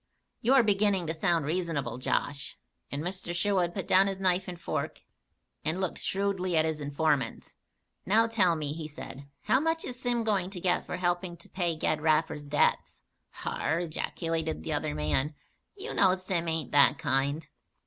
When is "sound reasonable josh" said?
1.13-2.57